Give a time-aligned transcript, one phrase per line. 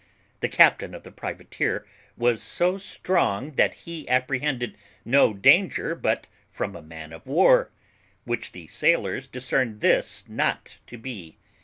[0.39, 1.85] The captain of the privateer
[2.17, 7.69] was so strong that he apprehended no danger but from a man of war,
[8.23, 11.37] which the sailors discerned this not to be.